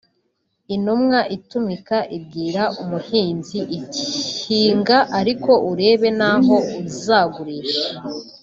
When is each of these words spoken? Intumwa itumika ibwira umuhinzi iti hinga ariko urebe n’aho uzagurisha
Intumwa 0.75 1.19
itumika 1.37 1.97
ibwira 2.17 2.63
umuhinzi 2.81 3.59
iti 3.77 4.05
hinga 4.43 4.97
ariko 5.19 5.51
urebe 5.71 6.09
n’aho 6.19 6.55
uzagurisha 6.87 7.89